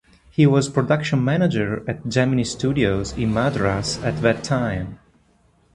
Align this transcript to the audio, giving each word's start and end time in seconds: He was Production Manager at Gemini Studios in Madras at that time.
He 0.31 0.47
was 0.47 0.67
Production 0.67 1.23
Manager 1.23 1.87
at 1.87 2.07
Gemini 2.07 2.41
Studios 2.41 3.13
in 3.19 3.35
Madras 3.35 3.99
at 4.01 4.19
that 4.23 4.43
time. 4.43 4.97